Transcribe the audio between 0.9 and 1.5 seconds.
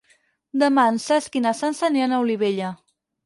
en Cesc i